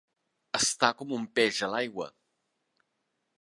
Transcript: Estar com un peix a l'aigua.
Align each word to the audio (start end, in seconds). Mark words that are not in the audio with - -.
Estar 0.59 0.89
com 1.01 1.13
un 1.17 1.27
peix 1.41 1.59
a 1.67 1.69
l'aigua. 1.75 2.09